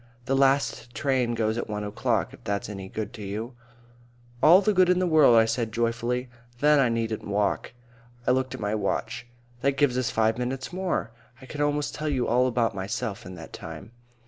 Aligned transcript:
"The 0.25 0.35
last 0.35 0.95
train 0.95 1.35
goes 1.35 1.59
at 1.59 1.69
one 1.69 1.83
o'clock, 1.83 2.33
if 2.33 2.43
that's 2.43 2.69
any 2.69 2.89
good 2.89 3.13
to 3.13 3.21
you." 3.21 3.53
"All 4.41 4.59
the 4.59 4.73
good 4.73 4.89
in 4.89 4.97
the 4.97 5.05
world," 5.05 5.35
I 5.35 5.45
said 5.45 5.71
joyfully. 5.71 6.27
"Then 6.59 6.79
I 6.79 6.89
needn't 6.89 7.23
walk." 7.27 7.73
I 8.25 8.31
looked 8.31 8.55
at 8.55 8.59
my 8.59 8.73
watch. 8.73 9.27
"That 9.61 9.77
gives 9.77 9.99
us 9.99 10.09
five 10.09 10.39
minutes 10.39 10.73
more. 10.73 11.11
I 11.39 11.45
could 11.45 11.61
almost 11.61 11.93
tell 11.93 12.09
you 12.09 12.27
all 12.27 12.47
about 12.47 12.73
myself 12.73 13.27
in 13.27 13.35
that 13.35 13.53
time." 13.53 13.91